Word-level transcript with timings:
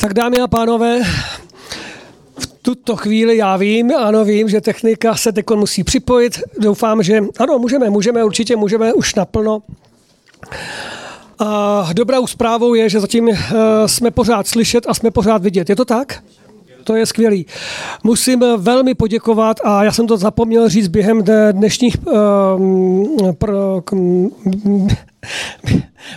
Tak 0.00 0.14
dámy 0.14 0.40
a 0.40 0.46
pánové, 0.46 1.00
v 2.38 2.46
tuto 2.62 2.96
chvíli 2.96 3.36
já 3.36 3.56
vím, 3.56 3.92
ano 3.96 4.24
vím, 4.24 4.48
že 4.48 4.60
technika 4.60 5.16
se 5.16 5.32
teď 5.32 5.46
musí 5.54 5.84
připojit. 5.84 6.40
Doufám, 6.58 7.02
že 7.02 7.20
ano, 7.38 7.58
můžeme, 7.58 7.90
můžeme, 7.90 8.24
určitě 8.24 8.56
můžeme 8.56 8.92
už 8.92 9.14
naplno. 9.14 9.62
A 11.38 11.88
dobrou 11.92 12.26
zprávou 12.26 12.74
je, 12.74 12.88
že 12.88 13.00
zatím 13.00 13.28
uh, 13.28 13.36
jsme 13.86 14.10
pořád 14.10 14.46
slyšet 14.46 14.84
a 14.88 14.94
jsme 14.94 15.10
pořád 15.10 15.42
vidět. 15.42 15.68
Je 15.68 15.76
to 15.76 15.84
tak? 15.84 16.22
To 16.84 16.96
je 16.96 17.06
skvělý. 17.06 17.46
Musím 18.02 18.40
velmi 18.56 18.94
poděkovat, 18.94 19.56
a 19.64 19.84
já 19.84 19.92
jsem 19.92 20.06
to 20.06 20.16
zapomněl 20.16 20.68
říct 20.68 20.88
během 20.88 21.24
dnešních 21.52 21.96
uh, 22.06 23.32
pro, 23.32 23.82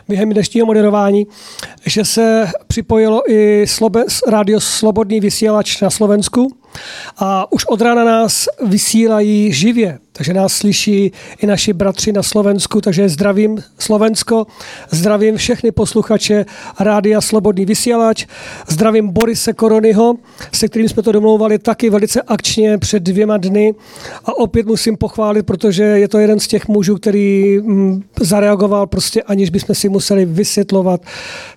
během 0.08 0.30
dnešního 0.30 0.66
moderování, 0.66 1.28
že 1.86 2.06
se 2.06 2.48
připojilo 2.68 3.32
i 3.32 3.68
Slobe, 3.68 4.06
rádio 4.28 4.60
Slobodný 4.60 5.20
vysílač 5.20 5.82
na 5.82 5.90
Slovensku 5.90 6.57
a 7.18 7.52
už 7.52 7.66
od 7.66 7.82
rána 7.82 8.04
nás 8.04 8.46
vysílají 8.66 9.54
živě, 9.54 10.00
takže 10.12 10.34
nás 10.34 10.54
slyší 10.54 11.12
i 11.42 11.46
naši 11.46 11.74
bratři 11.74 12.12
na 12.12 12.24
Slovensku, 12.24 12.82
takže 12.82 13.10
zdravím 13.10 13.64
Slovensko, 13.80 14.48
zdravím 14.92 15.38
všechny 15.38 15.72
posluchače 15.72 16.46
Rádia 16.80 17.22
Slobodný 17.22 17.66
vysílač, 17.66 18.26
zdravím 18.68 19.10
Borise 19.10 19.54
Koronyho, 19.54 20.16
se 20.52 20.68
kterým 20.68 20.90
jsme 20.90 21.04
to 21.04 21.12
domlouvali 21.12 21.60
taky 21.60 21.90
velice 21.90 22.22
akčně 22.22 22.78
před 22.78 23.04
dvěma 23.04 23.38
dny 23.38 23.74
a 24.26 24.38
opět 24.38 24.66
musím 24.66 24.98
pochválit, 24.98 25.44
protože 25.44 25.84
je 25.84 26.08
to 26.08 26.20
jeden 26.20 26.40
z 26.40 26.48
těch 26.48 26.68
mužů, 26.68 26.96
který 26.96 27.60
mm, 27.60 28.04
zareagoval 28.20 28.88
prostě 28.88 29.22
aniž 29.22 29.50
bychom 29.50 29.76
si 29.76 29.90
museli 29.90 30.26
vysvětlovat, 30.26 31.02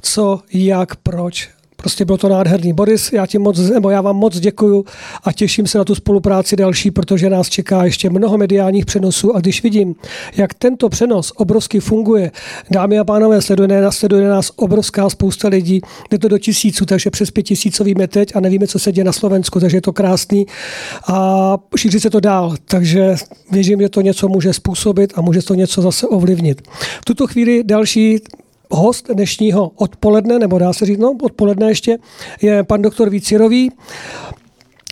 co, 0.03 0.41
jak, 0.53 0.97
proč. 0.97 1.60
Prostě 1.81 2.05
bylo 2.05 2.19
to 2.19 2.29
nádherný. 2.29 2.73
Boris, 2.73 3.13
já, 3.13 3.27
ti 3.27 3.39
moc, 3.39 3.59
nebo 3.59 3.91
já 3.91 4.01
vám 4.01 4.17
moc 4.17 4.41
děkuju 4.41 4.85
a 5.25 5.33
těším 5.33 5.67
se 5.67 5.79
na 5.79 5.85
tu 5.85 5.95
spolupráci 5.95 6.57
další, 6.57 6.91
protože 6.91 7.31
nás 7.31 7.49
čeká 7.49 7.85
ještě 7.85 8.11
mnoho 8.11 8.39
mediálních 8.39 8.87
přenosů 8.87 9.37
a 9.37 9.41
když 9.41 9.63
vidím, 9.63 9.95
jak 10.37 10.55
tento 10.55 10.89
přenos 10.89 11.33
obrovsky 11.37 11.81
funguje, 11.81 12.31
dámy 12.71 12.99
a 12.99 13.05
pánové, 13.05 13.43
sleduje 13.43 13.69
nás, 13.69 13.97
sleduje 13.97 14.29
nás 14.29 14.51
obrovská 14.57 15.11
spousta 15.11 15.49
lidí, 15.49 15.81
jde 16.11 16.19
to 16.19 16.29
do 16.29 16.39
tisíců, 16.39 16.87
takže 16.87 17.11
přes 17.11 17.31
pět 17.31 17.43
tisíců 17.43 17.85
víme 17.85 18.09
teď 18.09 18.37
a 18.37 18.41
nevíme, 18.41 18.67
co 18.67 18.79
se 18.79 18.93
děje 18.93 19.05
na 19.05 19.13
Slovensku, 19.13 19.61
takže 19.61 19.77
je 19.77 19.81
to 19.83 19.93
krásný 19.93 20.47
a 21.07 21.57
šíří 21.77 22.01
se 22.01 22.11
to 22.11 22.21
dál, 22.21 22.55
takže 22.65 23.15
věřím, 23.51 23.81
že 23.81 23.89
to 23.89 24.01
něco 24.01 24.29
může 24.29 24.53
způsobit 24.53 25.13
a 25.17 25.21
může 25.21 25.43
to 25.43 25.55
něco 25.55 25.83
zase 25.83 26.07
ovlivnit. 26.07 26.63
V 27.01 27.05
tuto 27.05 27.27
chvíli 27.27 27.65
další 27.65 28.21
host 28.71 29.11
dnešního 29.15 29.71
odpoledne, 29.77 30.39
nebo 30.39 30.59
dá 30.59 30.73
se 30.73 30.87
říct, 30.87 30.99
no 30.99 31.17
odpoledne 31.23 31.69
ještě, 31.69 31.99
je 32.43 32.65
pan 32.65 32.83
doktor 32.83 33.11
Vícirový, 33.11 33.71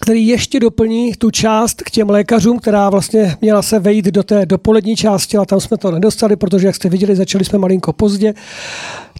který 0.01 0.27
ještě 0.27 0.61
doplní 0.61 1.12
tu 1.12 1.31
část 1.31 1.83
k 1.83 1.91
těm 1.91 2.11
lékařům, 2.11 2.59
která 2.59 2.91
vlastně 2.91 3.37
měla 3.41 3.62
se 3.62 3.79
vejít 3.79 4.05
do 4.05 4.23
té 4.23 4.47
dopolední 4.47 4.97
části, 4.97 5.37
ale 5.37 5.47
tam 5.47 5.61
jsme 5.61 5.77
to 5.77 5.91
nedostali, 5.91 6.37
protože, 6.37 6.67
jak 6.67 6.77
jste 6.77 6.89
viděli, 6.89 7.17
začali 7.17 7.45
jsme 7.45 7.59
malinko 7.59 7.93
pozdě. 7.93 8.34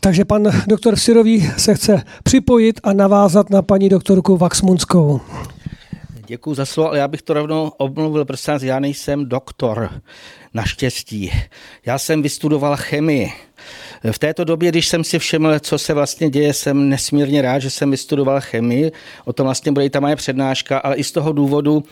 Takže 0.01 0.25
pan 0.25 0.43
doktor 0.67 0.97
Sirový 0.97 1.51
se 1.57 1.75
chce 1.75 2.03
připojit 2.23 2.81
a 2.83 2.93
navázat 2.93 3.51
na 3.51 3.63
paní 3.63 3.89
doktorku 3.89 4.37
Vaxmunskou. 4.37 5.21
Děkuji 6.27 6.55
za 6.55 6.67
slovo, 6.67 6.89
ale 6.89 6.99
já 6.99 7.09
bych 7.09 7.23
to 7.23 7.35
rovnou 7.35 7.73
obmluvil, 7.77 8.25
prosím 8.25 8.55
já 8.63 8.81
nejsem 8.81 9.27
doktor, 9.27 9.91
naštěstí. 10.55 11.33
Já 11.87 11.99
jsem 11.99 12.23
vystudoval 12.23 12.77
chemii 12.77 13.33
v 14.13 14.19
této 14.19 14.45
době, 14.45 14.71
když 14.71 14.89
jsem 14.89 15.05
si 15.05 15.19
všiml, 15.19 15.59
co 15.59 15.79
se 15.79 15.95
vlastně 15.95 16.31
děje, 16.31 16.53
jsem 16.53 16.89
nesmírně 16.89 17.43
rád, 17.43 17.59
že 17.59 17.71
jsem 17.71 17.91
vystudoval 17.91 18.41
chemii. 18.41 18.93
O 19.25 19.33
tom 19.33 19.45
vlastně 19.45 19.73
bude 19.73 19.85
i 19.85 19.91
ta 19.91 20.01
moje 20.01 20.17
přednáška, 20.17 20.79
ale 20.79 20.97
i 20.97 21.05
z 21.05 21.13
toho 21.13 21.33
důvodu 21.33 21.85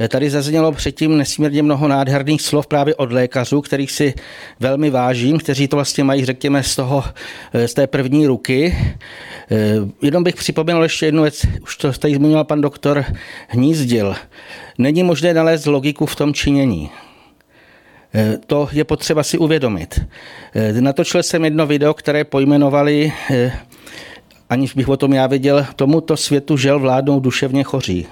eh, 0.00 0.08
tady 0.08 0.30
zaznělo 0.30 0.72
předtím 0.72 1.16
nesmírně 1.16 1.62
mnoho 1.62 1.88
nádherných 1.88 2.42
slov 2.42 2.66
právě 2.66 2.94
od 2.94 3.12
lékařů, 3.12 3.60
kterých 3.60 3.92
si 3.92 4.14
velmi 4.60 4.90
vážím, 4.90 5.38
kteří 5.38 5.68
to 5.68 5.76
vlastně 5.76 6.04
mají, 6.04 6.24
řekněme, 6.24 6.62
z, 6.62 6.76
toho, 6.76 7.04
eh, 7.52 7.68
z 7.68 7.74
té 7.74 7.86
první 7.86 8.26
ruky. 8.26 8.76
Eh, 9.50 9.56
jenom 10.02 10.24
bych 10.24 10.34
připomněl 10.34 10.82
ještě 10.82 11.06
jednu 11.06 11.22
věc, 11.22 11.46
už 11.62 11.76
to 11.76 11.92
tady 11.92 12.14
zmínil 12.14 12.44
pan 12.44 12.60
doktor 12.60 13.04
Hnízdil. 13.48 14.14
Není 14.78 15.02
možné 15.02 15.34
nalézt 15.34 15.66
logiku 15.66 16.06
v 16.06 16.16
tom 16.16 16.34
činění. 16.34 16.90
Eh, 18.14 18.38
to 18.46 18.68
je 18.72 18.84
potřeba 18.84 19.22
si 19.22 19.38
uvědomit. 19.38 20.00
Eh, 20.54 20.80
natočil 20.80 21.22
jsem 21.22 21.44
jedno 21.44 21.66
video, 21.66 21.94
které 21.94 22.24
pojmenovali, 22.24 23.12
eh, 23.30 23.52
aniž 24.50 24.74
bych 24.74 24.88
o 24.88 24.96
tom 24.96 25.12
já 25.12 25.26
viděl, 25.26 25.66
tomuto 25.76 26.16
světu 26.16 26.56
žel 26.56 26.78
vládnou 26.78 27.20
duševně 27.20 27.62
choří. 27.62 28.06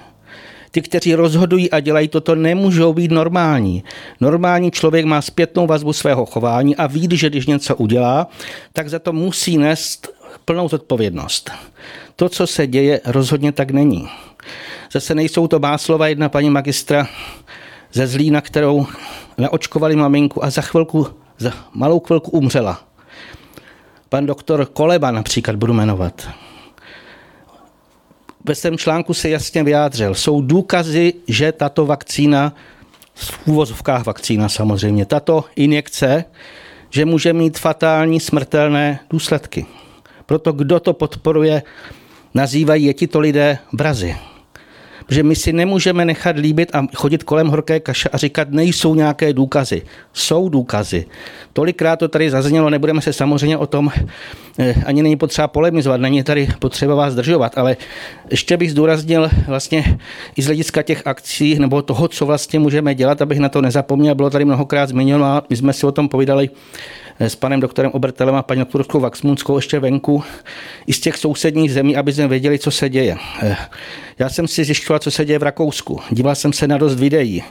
Ty, 0.71 0.81
kteří 0.81 1.15
rozhodují 1.15 1.71
a 1.71 1.79
dělají 1.79 2.07
toto, 2.07 2.35
nemůžou 2.35 2.93
být 2.93 3.11
normální. 3.11 3.83
Normální 4.21 4.71
člověk 4.71 5.05
má 5.05 5.21
zpětnou 5.21 5.67
vazbu 5.67 5.93
svého 5.93 6.25
chování 6.25 6.75
a 6.75 6.87
ví, 6.87 7.07
že 7.11 7.29
když 7.29 7.47
něco 7.47 7.75
udělá, 7.75 8.27
tak 8.73 8.89
za 8.89 8.99
to 8.99 9.13
musí 9.13 9.57
nést 9.57 10.07
plnou 10.45 10.69
zodpovědnost. 10.69 11.51
To, 12.15 12.29
co 12.29 12.47
se 12.47 12.67
děje, 12.67 13.01
rozhodně 13.05 13.51
tak 13.51 13.71
není. 13.71 14.07
Zase 14.91 15.15
nejsou 15.15 15.47
to 15.47 15.59
báslova 15.59 16.07
jedna 16.07 16.29
paní 16.29 16.49
magistra 16.49 17.07
ze 17.93 18.07
Zlína, 18.07 18.41
kterou 18.41 18.85
neočkovali 19.37 19.95
maminku 19.95 20.43
a 20.43 20.49
za 20.49 20.61
chvilku, 20.61 21.07
za 21.37 21.53
malou 21.73 21.99
chvilku 21.99 22.31
umřela. 22.31 22.81
Pan 24.09 24.25
doktor 24.25 24.65
Koleba 24.65 25.11
například 25.11 25.55
budu 25.55 25.73
jmenovat. 25.73 26.29
Ve 28.45 28.55
svém 28.55 28.77
článku 28.77 29.13
se 29.13 29.29
jasně 29.29 29.63
vyjádřil. 29.63 30.15
Jsou 30.15 30.41
důkazy, 30.41 31.13
že 31.27 31.51
tato 31.51 31.85
vakcína, 31.85 32.53
v 33.15 33.47
úvozovkách 33.47 34.05
vakcína 34.05 34.49
samozřejmě, 34.49 35.05
tato 35.05 35.45
injekce, 35.55 36.25
že 36.89 37.05
může 37.05 37.33
mít 37.33 37.59
fatální 37.59 38.19
smrtelné 38.19 38.99
důsledky. 39.09 39.65
Proto 40.25 40.51
kdo 40.51 40.79
to 40.79 40.93
podporuje, 40.93 41.63
nazývají 42.33 42.85
je 42.85 42.93
tito 42.93 43.19
lidé 43.19 43.57
brazy 43.73 44.17
že 45.09 45.23
my 45.23 45.35
si 45.35 45.53
nemůžeme 45.53 46.05
nechat 46.05 46.37
líbit 46.37 46.75
a 46.75 46.85
chodit 46.95 47.23
kolem 47.23 47.47
horké 47.47 47.79
kaše 47.79 48.09
a 48.09 48.17
říkat, 48.17 48.51
nejsou 48.51 48.95
nějaké 48.95 49.33
důkazy. 49.33 49.81
Jsou 50.13 50.49
důkazy. 50.49 51.05
Tolikrát 51.53 51.95
to 51.95 52.07
tady 52.07 52.29
zaznělo, 52.29 52.69
nebudeme 52.69 53.01
se 53.01 53.13
samozřejmě 53.13 53.57
o 53.57 53.67
tom, 53.67 53.91
eh, 54.59 54.75
ani 54.85 55.03
není 55.03 55.15
potřeba 55.15 55.47
polemizovat, 55.47 56.01
není 56.01 56.23
tady 56.23 56.47
potřeba 56.59 56.95
vás 56.95 57.13
zdržovat, 57.13 57.57
ale 57.57 57.77
ještě 58.31 58.57
bych 58.57 58.71
zdůraznil 58.71 59.29
vlastně 59.47 59.97
i 60.35 60.41
z 60.41 60.45
hlediska 60.45 60.81
těch 60.81 61.01
akcí 61.05 61.59
nebo 61.59 61.81
toho, 61.81 62.07
co 62.07 62.25
vlastně 62.25 62.59
můžeme 62.59 62.95
dělat, 62.95 63.21
abych 63.21 63.39
na 63.39 63.49
to 63.49 63.61
nezapomněl, 63.61 64.15
bylo 64.15 64.29
tady 64.29 64.45
mnohokrát 64.45 64.89
zmíněno 64.89 65.25
a 65.25 65.43
my 65.49 65.55
jsme 65.55 65.73
si 65.73 65.85
o 65.85 65.91
tom 65.91 66.09
povídali 66.09 66.49
s 67.19 67.35
panem 67.35 67.59
doktorem 67.59 67.91
Obertelem 67.91 68.35
a 68.35 68.43
paní 68.43 68.59
doktorskou 68.59 68.99
Vaxmunskou 68.99 69.55
ještě 69.55 69.79
venku 69.79 70.23
i 70.87 70.93
z 70.93 70.99
těch 70.99 71.17
sousedních 71.17 71.73
zemí, 71.73 71.97
aby 71.97 72.13
jsme 72.13 72.27
věděli, 72.27 72.59
co 72.59 72.71
se 72.71 72.89
děje. 72.89 73.17
Já 74.19 74.29
jsem 74.29 74.47
si 74.47 74.63
zjišťoval, 74.63 74.99
co 74.99 75.11
se 75.11 75.25
děje 75.25 75.39
v 75.39 75.43
Rakousku. 75.43 75.99
Díval 76.09 76.35
jsem 76.35 76.53
se 76.53 76.67
na 76.67 76.77
dost 76.77 76.95
videí 76.95 77.43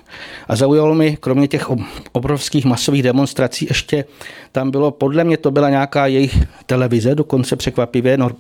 a 0.49 0.56
zaujalo 0.56 0.95
mi, 0.95 1.17
kromě 1.21 1.49
těch 1.49 1.71
obrovských 2.12 2.65
masových 2.65 3.03
demonstrací, 3.03 3.67
ještě 3.69 4.05
tam 4.53 4.71
bylo, 4.71 4.91
podle 4.91 5.25
mě 5.25 5.37
to 5.37 5.51
byla 5.51 5.71
nějaká 5.71 6.06
jejich 6.06 6.39
televize, 6.67 7.15
dokonce 7.15 7.56
překvapivě, 7.56 8.17
no, 8.17 8.31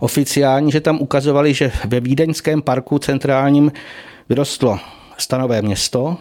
oficiální, 0.00 0.72
že 0.72 0.80
tam 0.80 1.00
ukazovali, 1.00 1.54
že 1.54 1.72
ve 1.84 2.00
Vídeňském 2.00 2.62
parku 2.62 2.98
centrálním 2.98 3.72
vyrostlo 4.28 4.78
stanové 5.18 5.62
město, 5.62 6.16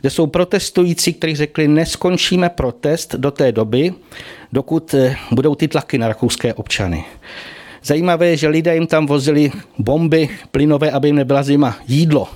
kde 0.00 0.10
jsou 0.10 0.26
protestující, 0.26 1.12
kteří 1.12 1.36
řekli, 1.36 1.68
neskončíme 1.68 2.48
protest 2.48 3.14
do 3.14 3.30
té 3.30 3.52
doby, 3.52 3.94
dokud 4.52 4.94
eh, 4.94 5.16
budou 5.32 5.54
ty 5.54 5.68
tlaky 5.68 5.98
na 5.98 6.08
rakouské 6.08 6.54
občany. 6.54 7.04
Zajímavé 7.84 8.26
je, 8.26 8.36
že 8.36 8.48
lidé 8.48 8.74
jim 8.74 8.86
tam 8.86 9.06
vozili 9.06 9.52
bomby 9.78 10.28
plynové, 10.50 10.90
aby 10.90 11.08
jim 11.08 11.16
nebyla 11.16 11.42
zima, 11.42 11.76
jídlo. 11.88 12.28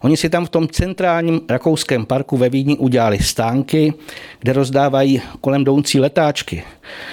Oni 0.00 0.16
si 0.16 0.28
tam 0.28 0.46
v 0.46 0.48
tom 0.48 0.68
centrálním 0.68 1.40
rakouském 1.48 2.06
parku 2.06 2.36
ve 2.36 2.48
Vídni 2.48 2.76
udělali 2.76 3.18
stánky, 3.18 3.94
kde 4.40 4.52
rozdávají 4.52 5.22
kolem 5.40 5.62
jdoucí 5.62 6.00
letáčky. 6.00 6.64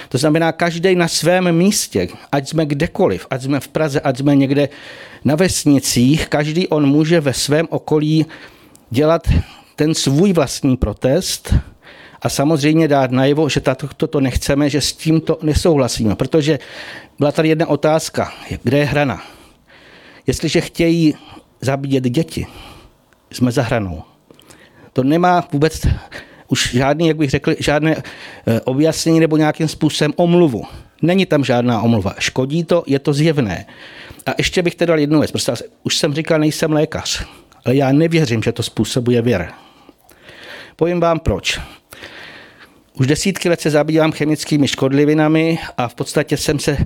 To 0.08 0.18
znamená, 0.18 0.52
každý 0.52 0.94
na 0.94 1.08
svém 1.08 1.52
místě, 1.52 2.08
ať 2.32 2.48
jsme 2.48 2.66
kdekoliv, 2.66 3.26
ať 3.30 3.42
jsme 3.42 3.60
v 3.60 3.68
Praze, 3.68 4.00
ať 4.00 4.18
jsme 4.18 4.36
někde 4.36 4.68
na 5.24 5.34
vesnicích, 5.34 6.28
každý 6.28 6.68
on 6.68 6.86
může 6.86 7.20
ve 7.20 7.32
svém 7.32 7.66
okolí 7.70 8.26
dělat 8.90 9.28
ten 9.76 9.94
svůj 9.94 10.32
vlastní 10.32 10.76
protest 10.76 11.54
a 12.22 12.28
samozřejmě 12.28 12.88
dát 12.88 13.10
najevo, 13.10 13.48
že 13.48 13.60
tato, 13.60 13.88
toto 13.96 14.20
nechceme, 14.20 14.70
že 14.70 14.80
s 14.80 14.92
tímto 14.92 15.38
nesouhlasíme. 15.42 16.16
Protože 16.16 16.58
byla 17.18 17.32
tady 17.32 17.48
jedna 17.48 17.66
otázka, 17.66 18.32
kde 18.62 18.78
je 18.78 18.84
hrana. 18.84 19.22
Jestliže 20.26 20.60
chtějí 20.60 21.14
zabíjet 21.60 22.04
děti, 22.04 22.46
jsme 23.32 23.52
za 23.52 23.62
hranou. 23.62 24.02
To 24.92 25.02
nemá 25.02 25.48
vůbec 25.52 25.86
už 26.48 26.70
žádný, 26.74 27.08
jak 27.08 27.16
bych 27.16 27.30
řekl, 27.30 27.54
žádné 27.58 27.96
eh, 27.96 28.60
objasnění 28.60 29.20
nebo 29.20 29.36
nějakým 29.36 29.68
způsobem 29.68 30.12
omluvu. 30.16 30.64
Není 31.02 31.26
tam 31.26 31.44
žádná 31.44 31.82
omluva. 31.82 32.14
Škodí 32.18 32.64
to, 32.64 32.82
je 32.86 32.98
to 32.98 33.12
zjevné. 33.12 33.66
A 34.26 34.30
ještě 34.38 34.62
bych 34.62 34.74
teda 34.74 34.90
dal 34.90 34.98
jednu 34.98 35.20
věc. 35.20 35.30
Prostě 35.30 35.52
už 35.82 35.96
jsem 35.96 36.14
říkal, 36.14 36.38
nejsem 36.38 36.72
lékař, 36.72 37.26
ale 37.64 37.76
já 37.76 37.92
nevěřím, 37.92 38.42
že 38.42 38.52
to 38.52 38.62
způsobuje 38.62 39.22
věr. 39.22 39.52
Povím 40.76 41.00
vám 41.00 41.20
proč. 41.20 41.60
Už 42.94 43.06
desítky 43.06 43.48
let 43.48 43.60
se 43.60 43.70
zabývám 43.70 44.12
chemickými 44.12 44.68
škodlivinami 44.68 45.58
a 45.76 45.88
v 45.88 45.94
podstatě 45.94 46.36
jsem 46.36 46.58
se, 46.58 46.76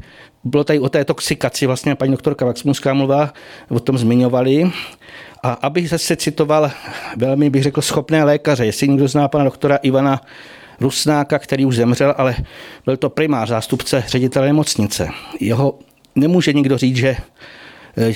bylo 0.44 0.64
tady 0.64 0.78
o 0.78 0.88
té 0.88 1.05
toxikaci, 1.05 1.67
vlastně 1.67 1.94
paní 1.94 2.12
doktorka 2.12 2.44
Vaxmuská 2.44 2.94
mluvila, 2.94 3.32
o 3.69 3.81
tom 3.81 3.99
zmiňovali. 3.99 4.70
A 5.43 5.52
abych 5.52 5.88
zase 5.88 6.17
citoval 6.17 6.70
velmi, 7.17 7.50
bych 7.50 7.62
řekl, 7.62 7.82
schopné 7.82 8.25
lékaře, 8.25 8.67
jestli 8.67 8.88
někdo 8.88 9.08
zná 9.08 9.29
pana 9.29 9.44
doktora 9.44 9.76
Ivana 9.76 10.20
Rusnáka, 10.81 11.38
který 11.38 11.64
už 11.67 11.76
zemřel, 11.76 12.14
ale 12.17 12.37
byl 12.84 12.96
to 12.96 13.11
primář, 13.11 13.49
zástupce 13.49 14.05
ředitele 14.06 14.46
nemocnice. 14.46 15.08
Jeho 15.40 15.79
nemůže 16.14 16.52
nikdo 16.52 16.79
říct, 16.79 16.96
že 16.96 17.17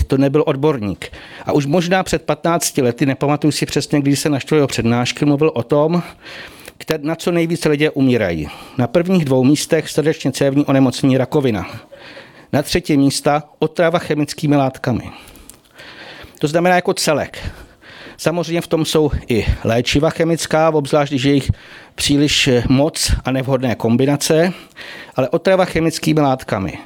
to 0.07 0.17
nebyl 0.17 0.45
odborník. 0.47 1.13
A 1.47 1.53
už 1.53 1.67
možná 1.67 2.03
před 2.03 2.23
15 2.23 2.79
lety, 2.79 3.07
nepamatuju 3.07 3.53
si 3.53 3.67
přesně, 3.67 4.01
když 4.01 4.21
se 4.21 4.29
naštěl 4.29 4.59
jeho 4.59 4.69
přednášky, 4.69 5.25
mluvil 5.25 5.51
o 5.55 5.63
tom, 5.63 6.03
na 7.03 7.15
co 7.15 7.31
nejvíce 7.31 7.69
lidé 7.69 7.91
umírají. 7.91 8.49
Na 8.79 8.87
prvních 8.87 9.25
dvou 9.25 9.45
místech 9.45 9.89
srdečně 9.89 10.33
cévní 10.33 10.65
onemocnění 10.65 11.19
rakovina. 11.19 11.67
Na 12.53 12.63
třetí 12.63 12.97
místa 12.97 13.43
otrava 13.59 13.99
chemickými 13.99 14.57
látkami. 14.57 15.11
To 16.39 16.49
znamená 16.49 16.75
jako 16.77 16.95
celek. 16.95 17.53
Samozřejmě 18.17 18.61
v 18.61 18.67
tom 18.67 18.85
jsou 18.85 19.11
i 19.29 19.47
léčiva 19.65 20.11
chemická, 20.11 20.71
obzvlášť, 20.71 21.13
když 21.13 21.23
je 21.23 21.35
jich 21.35 21.51
příliš 21.95 22.51
moc 22.69 23.13
a 23.25 23.31
nevhodné 23.31 23.75
kombinace, 23.75 24.53
ale 25.17 25.29
otrava 25.29 25.65
chemickými 25.65 26.21
látkami. 26.21 26.79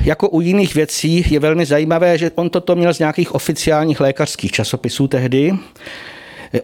Jako 0.00 0.28
u 0.28 0.40
jiných 0.40 0.74
věcí 0.74 1.24
je 1.30 1.40
velmi 1.40 1.66
zajímavé, 1.66 2.18
že 2.18 2.30
on 2.34 2.50
toto 2.50 2.76
měl 2.76 2.94
z 2.94 2.98
nějakých 2.98 3.34
oficiálních 3.34 4.00
lékařských 4.00 4.52
časopisů 4.52 5.08
tehdy. 5.08 5.52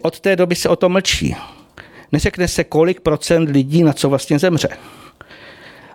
Od 0.01 0.19
té 0.19 0.35
doby 0.35 0.55
se 0.55 0.69
o 0.69 0.75
tom 0.75 0.91
mlčí. 0.91 1.35
Neřekne 2.11 2.47
se, 2.47 2.63
kolik 2.63 2.99
procent 2.99 3.49
lidí 3.49 3.83
na 3.83 3.93
co 3.93 4.09
vlastně 4.09 4.39
zemře. 4.39 4.69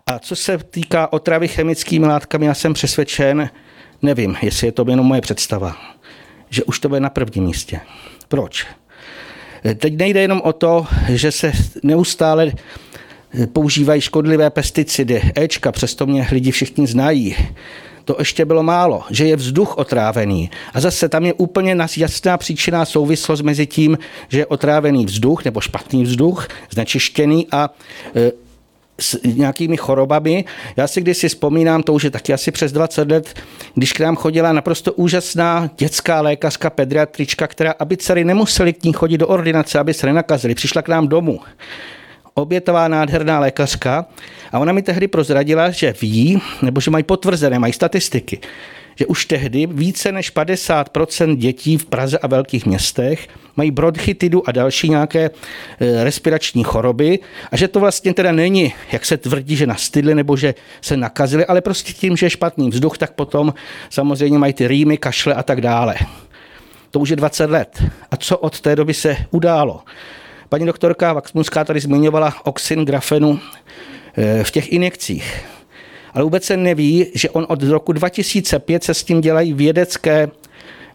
A 0.06 0.18
co 0.18 0.36
se 0.36 0.58
týká 0.58 1.12
otravy 1.12 1.48
chemickými 1.48 2.06
látkami, 2.06 2.46
já 2.46 2.54
jsem 2.54 2.74
přesvědčen, 2.74 3.50
nevím, 4.02 4.36
jestli 4.42 4.66
je 4.66 4.72
to 4.72 4.84
jenom 4.88 5.06
moje 5.06 5.20
představa, 5.20 5.76
že 6.50 6.64
už 6.64 6.78
to 6.80 6.88
bude 6.88 7.00
na 7.00 7.10
prvním 7.10 7.44
místě. 7.44 7.80
Proč? 8.28 8.66
Teď 9.76 9.96
nejde 9.96 10.20
jenom 10.20 10.40
o 10.44 10.52
to, 10.52 10.86
že 11.08 11.32
se 11.32 11.52
neustále 11.82 12.52
používají 13.52 14.00
škodlivé 14.00 14.50
pesticidy, 14.50 15.22
Ečka, 15.34 15.72
přesto 15.72 16.06
mě 16.06 16.28
lidi 16.32 16.50
všichni 16.50 16.86
znají. 16.86 17.36
To 18.04 18.16
ještě 18.18 18.44
bylo 18.44 18.62
málo, 18.62 19.02
že 19.10 19.26
je 19.26 19.36
vzduch 19.36 19.78
otrávený. 19.78 20.50
A 20.74 20.80
zase 20.80 21.08
tam 21.08 21.26
je 21.26 21.32
úplně 21.32 21.76
jasná 21.96 22.36
příčina 22.36 22.84
souvislost 22.84 23.42
mezi 23.42 23.66
tím, 23.66 23.98
že 24.28 24.38
je 24.38 24.46
otrávený 24.46 25.06
vzduch 25.06 25.44
nebo 25.44 25.60
špatný 25.60 26.02
vzduch, 26.02 26.48
znečištěný 26.70 27.46
a 27.52 27.70
e, 28.16 28.32
s 29.00 29.18
nějakými 29.24 29.76
chorobami. 29.76 30.44
Já 30.76 30.86
si 30.86 31.00
když 31.00 31.16
si 31.16 31.28
vzpomínám, 31.28 31.82
to 31.82 31.92
už 31.92 32.04
je 32.04 32.10
taky 32.10 32.32
asi 32.32 32.50
přes 32.50 32.72
20 32.72 33.10
let, 33.10 33.40
když 33.74 33.92
k 33.92 34.00
nám 34.00 34.16
chodila 34.16 34.52
naprosto 34.52 34.92
úžasná 34.92 35.70
dětská 35.78 36.20
lékařka, 36.20 36.70
pediatrička, 36.70 37.46
která, 37.46 37.74
aby 37.78 37.96
dcery 37.96 38.24
nemuseli 38.24 38.72
k 38.72 38.84
ní 38.84 38.92
chodit 38.92 39.18
do 39.18 39.28
ordinace, 39.28 39.78
aby 39.78 39.94
se 39.94 40.06
nenakazili, 40.06 40.54
přišla 40.54 40.82
k 40.82 40.88
nám 40.88 41.08
domů 41.08 41.40
obětová 42.42 42.88
nádherná 42.88 43.40
lékařka 43.40 44.06
a 44.52 44.58
ona 44.58 44.72
mi 44.72 44.82
tehdy 44.82 45.08
prozradila, 45.08 45.70
že 45.70 45.94
ví, 46.00 46.42
nebo 46.62 46.80
že 46.80 46.90
mají 46.90 47.04
potvrzené, 47.04 47.58
mají 47.58 47.72
statistiky, 47.72 48.40
že 48.96 49.06
už 49.06 49.24
tehdy 49.24 49.66
více 49.66 50.12
než 50.12 50.34
50% 50.36 51.36
dětí 51.36 51.78
v 51.78 51.86
Praze 51.86 52.18
a 52.18 52.26
velkých 52.26 52.66
městech 52.66 53.28
mají 53.56 53.70
bronchitidu 53.70 54.48
a 54.48 54.52
další 54.52 54.88
nějaké 54.88 55.30
e, 55.80 56.04
respirační 56.04 56.64
choroby 56.64 57.18
a 57.50 57.56
že 57.56 57.68
to 57.68 57.80
vlastně 57.80 58.14
teda 58.14 58.32
není, 58.32 58.72
jak 58.92 59.06
se 59.06 59.16
tvrdí, 59.16 59.56
že 59.56 59.66
nastydli 59.66 60.14
nebo 60.14 60.36
že 60.36 60.54
se 60.80 60.96
nakazili, 60.96 61.46
ale 61.46 61.60
prostě 61.60 61.92
tím, 61.92 62.16
že 62.16 62.26
je 62.26 62.30
špatný 62.30 62.70
vzduch, 62.70 62.98
tak 62.98 63.12
potom 63.12 63.54
samozřejmě 63.90 64.38
mají 64.38 64.52
ty 64.52 64.68
rýmy, 64.68 64.98
kašle 64.98 65.34
a 65.34 65.42
tak 65.42 65.60
dále. 65.60 65.94
To 66.90 66.98
už 67.00 67.08
je 67.08 67.16
20 67.16 67.50
let. 67.50 67.82
A 68.10 68.16
co 68.16 68.38
od 68.38 68.60
té 68.60 68.76
doby 68.76 68.94
se 68.94 69.16
událo? 69.30 69.82
Paní 70.50 70.66
doktorka 70.66 71.12
Vaxmunská 71.12 71.64
tady 71.64 71.80
zmiňovala 71.80 72.34
oxin 72.44 72.84
grafenu 72.84 73.40
eh, 74.16 74.44
v 74.44 74.50
těch 74.50 74.72
injekcích. 74.72 75.44
Ale 76.14 76.24
vůbec 76.24 76.44
se 76.44 76.56
neví, 76.56 77.06
že 77.14 77.30
on 77.30 77.46
od 77.48 77.62
roku 77.62 77.92
2005 77.92 78.84
se 78.84 78.94
s 78.94 79.04
tím 79.04 79.20
dělají 79.20 79.52
vědecké 79.52 80.28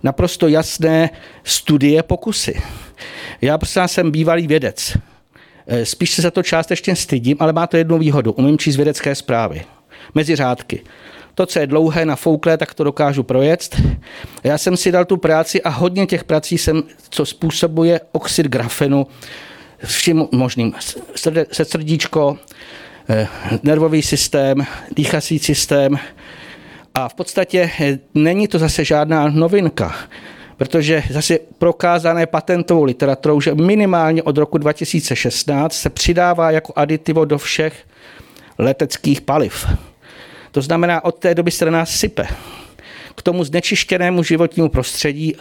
naprosto 0.04 0.48
jasné 0.48 1.10
studie, 1.44 2.04
pokusy. 2.04 2.62
Já 3.42 3.58
prostě 3.58 3.82
jsem 3.86 4.12
bývalý 4.12 4.48
vědec. 4.48 4.98
Eh, 5.68 5.86
spíš 5.86 6.12
se 6.12 6.22
za 6.22 6.32
to 6.32 6.44
částečně 6.44 6.96
stydím, 6.96 7.38
ale 7.40 7.54
má 7.54 7.68
to 7.68 7.78
jednu 7.78 7.98
výhodu. 7.98 8.32
Umím 8.32 8.58
číst 8.58 8.76
vědecké 8.76 9.16
zprávy. 9.16 9.66
Mezi 10.14 10.36
řádky. 10.36 10.84
To, 11.36 11.46
co 11.46 11.60
je 11.60 11.68
dlouhé, 11.68 12.06
nafouklé, 12.06 12.58
tak 12.58 12.74
to 12.74 12.84
dokážu 12.84 13.24
projet. 13.24 13.82
Já 14.44 14.58
jsem 14.58 14.78
si 14.78 14.92
dal 14.92 15.06
tu 15.06 15.18
práci 15.18 15.62
a 15.62 15.70
hodně 15.70 16.06
těch 16.06 16.24
prací 16.24 16.58
jsem, 16.58 16.84
co 17.10 17.26
způsobuje 17.26 18.02
oxid 18.12 18.48
grafenu, 18.48 19.08
vším 19.86 20.28
možným. 20.32 20.74
Se 21.52 21.66
srdíčko, 21.66 22.38
eh, 23.10 23.28
nervový 23.64 24.02
systém, 24.02 24.66
dýchací 24.96 25.40
systém. 25.40 26.00
A 26.94 27.10
v 27.10 27.14
podstatě 27.14 27.72
eh, 27.80 28.00
není 28.14 28.48
to 28.48 28.60
zase 28.60 28.86
žádná 28.86 29.30
novinka, 29.30 29.96
protože 30.58 31.04
zase 31.10 31.40
prokázané 31.58 32.26
patentovou 32.26 32.84
literaturou, 32.84 33.42
že 33.42 33.56
minimálně 33.56 34.24
od 34.24 34.38
roku 34.38 34.58
2016 34.58 35.74
se 35.74 35.90
přidává 35.90 36.52
jako 36.52 36.74
aditivo 36.76 37.26
do 37.26 37.38
všech 37.38 37.86
leteckých 38.58 39.22
paliv. 39.22 39.66
To 40.56 40.62
znamená, 40.62 41.04
od 41.04 41.16
té 41.16 41.36
doby 41.36 41.52
se 41.52 41.72
nás 41.72 41.90
sype. 41.90 42.28
K 43.16 43.22
tomu 43.22 43.44
znečištěnému 43.44 44.24
životnímu 44.24 44.70
prostředí, 44.70 45.36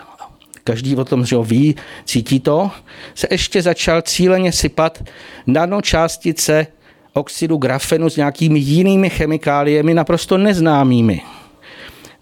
každý 0.64 0.96
o 0.96 1.04
tom 1.04 1.26
že 1.26 1.36
ví, 1.42 1.76
cítí 2.04 2.40
to, 2.40 2.70
se 3.14 3.26
ještě 3.30 3.62
začal 3.62 4.02
cíleně 4.02 4.52
sypat 4.52 5.04
nanočástice 5.46 6.66
oxidu 7.12 7.56
grafenu 7.56 8.10
s 8.10 8.16
nějakými 8.16 8.58
jinými 8.58 9.10
chemikáliemi 9.10 9.94
naprosto 9.94 10.38
neznámými. 10.38 11.20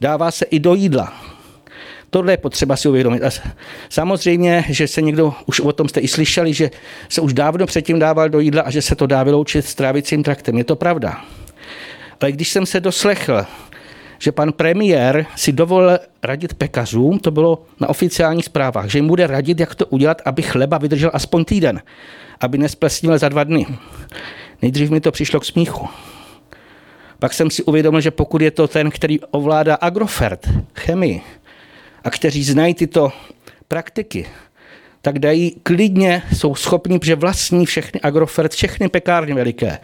Dává 0.00 0.30
se 0.30 0.44
i 0.44 0.58
do 0.61 0.75
jídla. 0.75 1.12
Tohle 2.11 2.32
je 2.32 2.37
potřeba 2.37 2.76
si 2.76 2.88
uvědomit. 2.88 3.22
A 3.22 3.30
samozřejmě, 3.88 4.64
že 4.68 4.88
se 4.88 5.02
někdo, 5.02 5.34
už 5.46 5.61
o 5.61 5.72
tom 5.72 5.88
jste 5.88 6.00
i 6.00 6.08
slyšeli, 6.08 6.54
že 6.54 6.70
se 7.08 7.20
už 7.20 7.32
dávno 7.32 7.66
předtím 7.66 7.99
dával 7.99 8.28
do 8.28 8.40
jídla 8.40 8.62
a 8.62 8.70
že 8.70 8.82
se 8.82 8.94
to 8.94 9.06
dá 9.06 9.22
vyloučit 9.22 9.66
s 9.66 9.75
trávicím 9.75 10.22
traktem. 10.22 10.58
Je 10.58 10.64
to 10.64 10.76
pravda. 10.76 11.25
Ale 12.23 12.33
když 12.33 12.49
jsem 12.49 12.67
se 12.67 12.81
doslechl, 12.81 13.47
že 14.19 14.33
pan 14.33 14.52
premiér 14.52 15.26
si 15.37 15.52
dovolil 15.52 15.99
radit 16.23 16.55
pekařům, 16.55 17.19
to 17.19 17.31
bylo 17.31 17.64
na 17.81 17.88
oficiálních 17.88 18.45
zprávách, 18.45 18.87
že 18.87 18.99
jim 18.99 19.09
bude 19.09 19.26
radit, 19.26 19.61
jak 19.61 19.75
to 19.75 19.87
udělat, 19.87 20.23
aby 20.25 20.43
chleba 20.43 20.79
vydržel 20.79 21.11
aspoň 21.14 21.45
týden, 21.45 21.83
aby 22.41 22.59
nesplesnil 22.59 23.19
za 23.19 23.29
dva 23.29 23.45
dny. 23.45 23.67
Nejdřív 24.62 24.91
mi 24.91 25.00
to 25.00 25.12
přišlo 25.12 25.41
k 25.41 25.45
smíchu. 25.45 25.88
Pak 27.19 27.35
jsem 27.35 27.50
si 27.50 27.62
uvědomil, 27.62 28.00
že 28.00 28.11
pokud 28.11 28.43
je 28.43 28.50
to 28.50 28.69
ten, 28.69 28.91
který 28.91 29.21
ovládá 29.21 29.75
agrofert, 29.75 30.49
chemii, 30.75 31.21
a 32.05 32.11
kteří 32.11 32.45
znají 32.45 32.75
tyto 32.75 33.12
praktiky, 33.69 34.26
tak 35.00 35.19
dají 35.19 35.50
klidně, 35.62 36.23
jsou 36.33 36.55
schopni, 36.55 36.99
protože 36.99 37.14
vlastní 37.14 37.67
všechny 37.67 38.00
agrofert, 38.00 38.52
všechny 38.52 38.88
pekárny 38.88 39.35
veliké, 39.35 39.79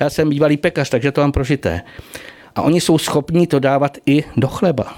já 0.00 0.10
jsem 0.10 0.28
bývalý 0.28 0.56
pekař, 0.56 0.90
takže 0.90 1.12
to 1.12 1.20
mám 1.20 1.32
prožité. 1.32 1.80
A 2.56 2.62
oni 2.62 2.80
jsou 2.80 2.98
schopni 2.98 3.46
to 3.46 3.58
dávat 3.58 3.98
i 4.06 4.24
do 4.36 4.48
chleba. 4.48 4.96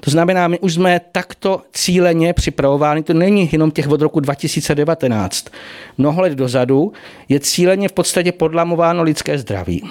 To 0.00 0.10
znamená, 0.10 0.48
my 0.48 0.58
už 0.58 0.74
jsme 0.74 1.00
takto 1.12 1.62
cíleně 1.72 2.32
připravováni, 2.32 3.02
to 3.02 3.14
není 3.14 3.48
jenom 3.52 3.70
těch 3.70 3.88
od 3.88 4.00
roku 4.00 4.20
2019. 4.20 5.46
Mnoho 5.98 6.22
let 6.22 6.32
dozadu 6.32 6.92
je 7.28 7.40
cíleně 7.40 7.88
v 7.88 7.92
podstatě 7.92 8.32
podlamováno 8.32 9.02
lidské 9.02 9.38
zdraví. 9.38 9.90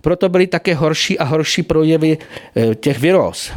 Proto 0.00 0.28
byly 0.28 0.46
také 0.46 0.74
horší 0.74 1.18
a 1.18 1.24
horší 1.24 1.62
projevy 1.62 2.18
eh, 2.56 2.74
těch 2.74 2.98
viróz. 2.98 3.52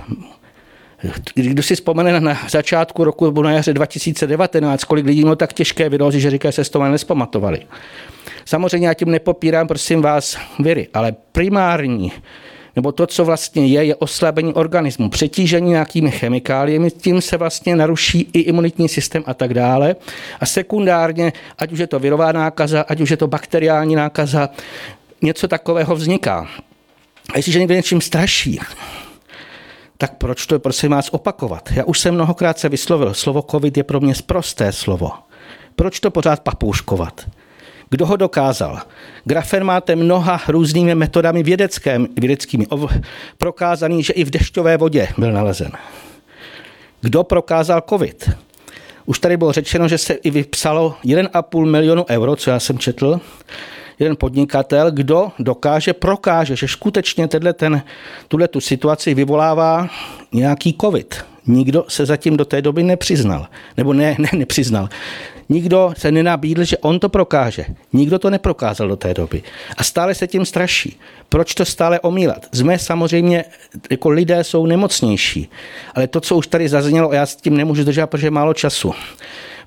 Kdo 1.33 1.63
si 1.63 1.75
vzpomene 1.75 2.19
na 2.19 2.37
začátku 2.49 3.03
roku 3.03 3.25
nebo 3.25 3.43
na 3.43 3.51
jaře 3.51 3.73
2019, 3.73 4.83
kolik 4.83 5.05
lidí 5.05 5.21
mělo 5.21 5.35
tak 5.35 5.53
těžké 5.53 5.89
virózy, 5.89 6.19
že 6.19 6.29
říkají, 6.29 6.51
že 6.51 6.55
se 6.55 6.63
z 6.63 6.69
toho 6.69 6.85
nespamatovali. 6.89 7.61
Samozřejmě 8.45 8.87
já 8.87 8.93
tím 8.93 9.11
nepopírám, 9.11 9.67
prosím 9.67 10.01
vás, 10.01 10.37
viry, 10.59 10.87
ale 10.93 11.15
primární 11.31 12.11
nebo 12.75 12.91
to, 12.91 13.07
co 13.07 13.25
vlastně 13.25 13.67
je, 13.67 13.85
je 13.85 13.95
oslabení 13.95 14.53
organismu, 14.53 15.09
přetížení 15.09 15.69
nějakými 15.69 16.11
chemikáliemi, 16.11 16.91
tím 16.91 17.21
se 17.21 17.37
vlastně 17.37 17.75
naruší 17.75 18.29
i 18.33 18.39
imunitní 18.39 18.89
systém 18.89 19.23
a 19.25 19.33
tak 19.33 19.53
dále. 19.53 19.95
A 20.39 20.45
sekundárně, 20.45 21.33
ať 21.57 21.71
už 21.71 21.79
je 21.79 21.87
to 21.87 21.99
virová 21.99 22.31
nákaza, 22.31 22.81
ať 22.87 23.01
už 23.01 23.09
je 23.09 23.17
to 23.17 23.27
bakteriální 23.27 23.95
nákaza, 23.95 24.49
něco 25.21 25.47
takového 25.47 25.95
vzniká. 25.95 26.47
A 27.33 27.37
jestliže 27.37 27.59
někdo 27.59 27.75
něčím 27.75 28.01
straší, 28.01 28.59
tak 29.97 30.17
proč 30.17 30.45
to 30.45 30.59
prosím 30.59 30.91
vás 30.91 31.09
opakovat? 31.11 31.69
Já 31.75 31.83
už 31.83 31.99
jsem 31.99 32.13
mnohokrát 32.13 32.59
se 32.59 32.69
vyslovil, 32.69 33.13
slovo 33.13 33.41
covid 33.51 33.77
je 33.77 33.83
pro 33.83 33.99
mě 33.99 34.15
zprosté 34.15 34.71
slovo. 34.71 35.11
Proč 35.75 35.99
to 35.99 36.11
pořád 36.11 36.39
papouškovat? 36.39 37.25
Kdo 37.89 38.05
ho 38.05 38.15
dokázal? 38.15 38.79
Grafen 39.25 39.63
máte 39.63 39.95
mnoha 39.95 40.41
různými 40.47 40.95
metodami 40.95 41.43
vědeckými, 41.43 42.07
vědeckými 42.17 42.67
prokázaný, 43.37 44.03
že 44.03 44.13
i 44.13 44.23
v 44.23 44.29
dešťové 44.29 44.77
vodě 44.77 45.07
byl 45.17 45.31
nalezen. 45.31 45.71
Kdo 47.01 47.23
prokázal 47.23 47.83
covid? 47.89 48.29
Už 49.05 49.19
tady 49.19 49.37
bylo 49.37 49.51
řečeno, 49.51 49.87
že 49.87 49.97
se 49.97 50.13
i 50.13 50.29
vypsalo 50.29 50.95
1,5 51.05 51.65
milionu 51.65 52.05
euro, 52.09 52.35
co 52.35 52.49
já 52.49 52.59
jsem 52.59 52.77
četl, 52.77 53.19
jeden 53.99 54.15
podnikatel, 54.15 54.91
kdo 54.91 55.31
dokáže, 55.39 55.93
prokáže, 55.93 56.55
že 56.55 56.67
skutečně 56.67 57.27
tenhle 57.27 57.53
ten, 57.53 57.83
tuhle 58.27 58.47
tu 58.47 58.61
situaci 58.61 59.13
vyvolává 59.13 59.89
nějaký 60.31 60.75
covid. 60.81 61.25
Nikdo 61.47 61.85
se 61.87 62.05
zatím 62.05 62.37
do 62.37 62.45
té 62.45 62.61
doby 62.61 62.83
nepřiznal. 62.83 63.47
Nebo 63.77 63.93
ne, 63.93 64.15
ne, 64.19 64.29
nepřiznal. 64.33 64.89
Nikdo 65.49 65.93
se 65.97 66.11
nenabídl, 66.11 66.63
že 66.63 66.77
on 66.77 66.99
to 66.99 67.09
prokáže. 67.09 67.65
Nikdo 67.93 68.19
to 68.19 68.29
neprokázal 68.29 68.87
do 68.87 68.95
té 68.95 69.13
doby. 69.13 69.43
A 69.77 69.83
stále 69.83 70.15
se 70.15 70.27
tím 70.27 70.45
straší. 70.45 70.99
Proč 71.29 71.55
to 71.55 71.65
stále 71.65 71.99
omílat? 71.99 72.45
Jsme 72.53 72.79
samozřejmě, 72.79 73.45
jako 73.91 74.09
lidé 74.09 74.43
jsou 74.43 74.65
nemocnější. 74.65 75.49
Ale 75.95 76.07
to, 76.07 76.21
co 76.21 76.35
už 76.35 76.47
tady 76.47 76.69
zaznělo, 76.69 77.13
já 77.13 77.25
s 77.25 77.35
tím 77.35 77.57
nemůžu 77.57 77.83
držet, 77.83 78.07
protože 78.07 78.27
je 78.27 78.31
málo 78.31 78.53
času. 78.53 78.93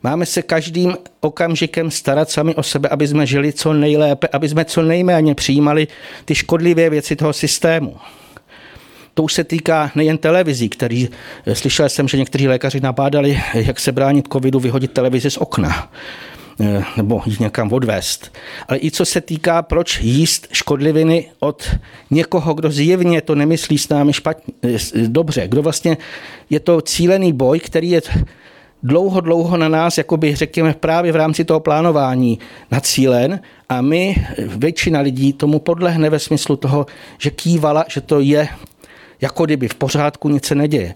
Máme 0.02 0.26
se 0.26 0.42
každým 0.42 0.97
okamžikem 1.20 1.90
starat 1.90 2.30
sami 2.30 2.54
o 2.54 2.62
sebe, 2.62 2.88
aby 2.88 3.08
jsme 3.08 3.26
žili 3.26 3.52
co 3.52 3.73
nejlépe, 3.73 4.28
aby 4.32 4.49
jsme 4.49 4.64
co 4.64 4.82
nejméně 4.82 5.35
přijímali 5.35 5.88
ty 6.25 6.35
škodlivé 6.35 6.90
věci 6.90 7.16
toho 7.16 7.32
systému. 7.32 7.97
To 9.18 9.22
už 9.22 9.34
se 9.34 9.44
týká 9.44 9.90
nejen 9.94 10.18
televizí, 10.18 10.68
který 10.68 11.08
slyšel 11.52 11.88
jsem, 11.88 12.08
že 12.08 12.16
někteří 12.16 12.48
lékaři 12.48 12.80
nabádali, 12.80 13.40
jak 13.54 13.80
se 13.80 13.92
bránit 13.92 14.28
covidu, 14.32 14.60
vyhodit 14.60 14.92
televizi 14.92 15.30
z 15.30 15.37
okna 15.37 15.92
eh, 16.60 16.84
nebo 16.96 17.22
jít 17.26 17.40
někam 17.40 17.72
odvést. 17.72 18.32
Ale 18.68 18.78
i 18.78 18.90
co 18.90 19.04
se 19.04 19.20
týká, 19.20 19.62
proč 19.62 20.00
jíst 20.00 20.48
škodliviny 20.52 21.30
od 21.40 21.70
někoho, 22.10 22.54
kdo 22.54 22.70
zjevně 22.70 23.20
to 23.20 23.34
nemyslí 23.34 23.78
s 23.78 23.88
námi 23.88 24.12
špatně, 24.12 24.54
eh, 24.62 24.78
dobře, 25.06 25.48
kdo 25.48 25.62
vlastně 25.62 25.96
je 26.50 26.60
to 26.60 26.80
cílený 26.80 27.32
boj, 27.32 27.60
který 27.60 27.90
je 27.90 28.02
dlouho, 28.82 29.20
dlouho 29.20 29.56
na 29.56 29.68
nás, 29.68 29.98
jakoby 29.98 30.34
řekněme 30.34 30.75
právě 30.75 31.12
v 31.12 31.16
rámci 31.16 31.44
toho 31.44 31.60
plánování 31.60 32.38
nacílen 32.70 33.40
a 33.68 33.80
my, 33.80 34.26
většina 34.38 35.00
lidí, 35.00 35.32
tomu 35.32 35.58
podlehne 35.58 36.10
ve 36.10 36.18
smyslu 36.18 36.56
toho, 36.56 36.87
že 37.18 37.30
kývala, 37.30 37.84
že 37.88 38.00
to 38.00 38.20
je 38.20 38.48
jako 39.20 39.44
kdyby 39.44 39.68
v 39.68 39.75
pořádku 39.75 40.28
nic 40.28 40.46
se 40.46 40.54
neděje. 40.54 40.94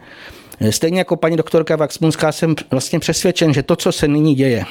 Stejně 0.71 0.99
jako 0.99 1.17
paní 1.17 1.37
doktorka 1.37 1.77
Vaxmunská 1.77 2.33
jsem 2.33 2.55
vlastně 2.71 2.99
přesvědčen, 2.99 3.55
že 3.55 3.63
to, 3.63 3.77
co 3.77 3.93
se 3.93 4.09
nyní 4.09 4.35
děje, 4.35 4.65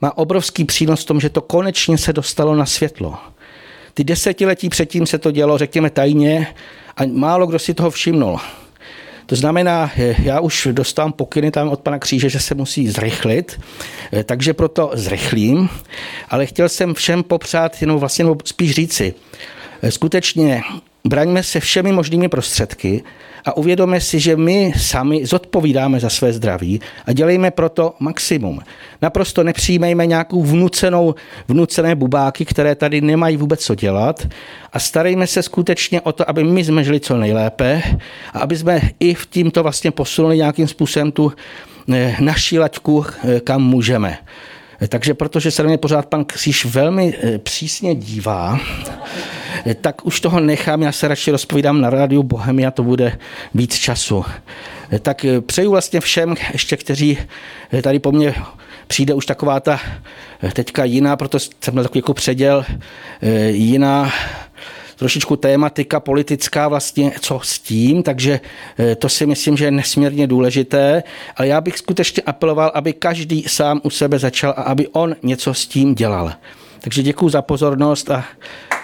má 0.00 0.18
obrovský 0.18 0.64
přínos 0.64 1.02
v 1.02 1.04
tom, 1.04 1.20
že 1.20 1.28
to 1.28 1.40
konečně 1.40 1.98
se 1.98 2.12
dostalo 2.12 2.56
na 2.56 2.66
světlo. 2.66 3.14
Ty 3.94 4.04
desetiletí 4.04 4.68
předtím 4.68 5.06
se 5.06 5.18
to 5.18 5.30
dělo, 5.30 5.58
řekněme, 5.58 5.90
tajně 5.90 6.54
a 6.96 7.06
málo 7.06 7.46
kdo 7.46 7.58
si 7.58 7.74
toho 7.74 7.90
všimnul. 7.90 8.38
To 9.26 9.36
znamená, 9.36 9.90
já 10.18 10.40
už 10.40 10.68
dostávám 10.72 11.12
pokyny 11.12 11.50
tam 11.50 11.68
od 11.68 11.80
pana 11.80 11.98
Kříže, 11.98 12.28
že 12.28 12.40
se 12.40 12.54
musí 12.54 12.88
zrychlit, 12.88 13.60
takže 14.24 14.54
proto 14.54 14.90
zrychlím, 14.94 15.68
ale 16.28 16.46
chtěl 16.46 16.68
jsem 16.68 16.94
všem 16.94 17.22
popřát, 17.22 17.80
jenom 17.80 17.98
vlastně 17.98 18.24
spíš 18.44 18.70
říci, 18.74 19.14
skutečně 19.88 20.62
braňme 21.04 21.42
se 21.42 21.60
všemi 21.60 21.92
možnými 21.92 22.28
prostředky 22.28 23.02
a 23.44 23.56
uvědomme 23.56 24.00
si, 24.00 24.20
že 24.20 24.36
my 24.36 24.72
sami 24.76 25.26
zodpovídáme 25.26 26.00
za 26.00 26.10
své 26.10 26.32
zdraví 26.32 26.80
a 27.06 27.12
dělejme 27.12 27.50
proto 27.50 27.94
maximum. 28.00 28.60
Naprosto 29.02 29.44
nepřijímejme 29.44 30.06
nějakou 30.06 30.42
vnucenou, 30.42 31.14
vnucené 31.48 31.94
bubáky, 31.94 32.44
které 32.44 32.74
tady 32.74 33.00
nemají 33.00 33.36
vůbec 33.36 33.60
co 33.60 33.74
dělat 33.74 34.28
a 34.72 34.78
starejme 34.78 35.26
se 35.26 35.42
skutečně 35.42 36.00
o 36.00 36.12
to, 36.12 36.30
aby 36.30 36.44
my 36.44 36.64
jsme 36.64 36.84
žili 36.84 37.00
co 37.00 37.16
nejlépe 37.16 37.82
a 38.34 38.38
aby 38.38 38.56
jsme 38.56 38.80
i 39.00 39.14
v 39.14 39.26
tímto 39.26 39.62
vlastně 39.62 39.90
posunuli 39.90 40.36
nějakým 40.36 40.68
způsobem 40.68 41.12
tu 41.12 41.32
eh, 41.92 42.16
naši 42.20 42.58
laťku, 42.58 43.06
eh, 43.06 43.40
kam 43.40 43.62
můžeme. 43.62 44.18
Takže 44.88 45.14
protože 45.14 45.50
se 45.50 45.62
na 45.62 45.66
mě 45.66 45.78
pořád 45.78 46.06
pan 46.06 46.24
Kříž 46.24 46.64
velmi 46.64 47.14
eh, 47.22 47.38
přísně 47.38 47.94
dívá, 47.94 48.60
tak 49.80 50.06
už 50.06 50.20
toho 50.20 50.40
nechám, 50.40 50.82
já 50.82 50.92
se 50.92 51.08
radši 51.08 51.30
rozpovídám 51.30 51.80
na 51.80 51.90
rádiu 51.90 52.22
Bohemia, 52.22 52.70
to 52.70 52.82
bude 52.82 53.18
víc 53.54 53.74
času. 53.74 54.24
Tak 55.02 55.26
přeju 55.46 55.70
vlastně 55.70 56.00
všem, 56.00 56.34
ještě 56.52 56.76
kteří 56.76 57.18
tady 57.82 57.98
po 57.98 58.12
mně 58.12 58.34
přijde 58.86 59.14
už 59.14 59.26
taková 59.26 59.60
ta 59.60 59.80
teďka 60.52 60.84
jiná, 60.84 61.16
proto 61.16 61.38
jsem 61.38 61.52
měl 61.72 61.82
takový 61.82 61.98
jako 61.98 62.14
předěl, 62.14 62.64
jiná 63.48 64.12
trošičku 64.96 65.36
tématika 65.36 66.00
politická 66.00 66.68
vlastně, 66.68 67.12
co 67.20 67.40
s 67.42 67.58
tím, 67.58 68.02
takže 68.02 68.40
to 68.98 69.08
si 69.08 69.26
myslím, 69.26 69.56
že 69.56 69.64
je 69.64 69.70
nesmírně 69.70 70.26
důležité, 70.26 71.02
ale 71.36 71.48
já 71.48 71.60
bych 71.60 71.78
skutečně 71.78 72.22
apeloval, 72.22 72.72
aby 72.74 72.92
každý 72.92 73.44
sám 73.48 73.80
u 73.84 73.90
sebe 73.90 74.18
začal 74.18 74.50
a 74.50 74.62
aby 74.62 74.88
on 74.88 75.16
něco 75.22 75.54
s 75.54 75.66
tím 75.66 75.94
dělal. 75.94 76.32
Takže 76.80 77.02
děkuji 77.02 77.28
za 77.28 77.42
pozornost 77.42 78.10
a 78.10 78.24